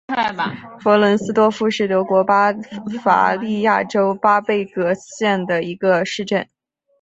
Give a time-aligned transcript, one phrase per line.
[0.79, 2.51] 弗伦斯多夫是德国巴
[3.03, 6.49] 伐利亚州班贝格县的一个市镇。